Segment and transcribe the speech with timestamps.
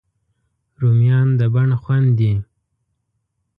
[0.81, 2.33] رومیان د بڼ خوند دي